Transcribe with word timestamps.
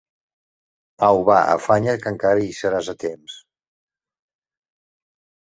Au 1.07 1.19
va, 1.27 1.35
afanya't, 1.57 1.99
que 2.05 2.13
encara 2.13 2.47
hi 2.47 2.57
seràs 2.61 2.91
a 2.95 2.97
temps! 3.05 3.37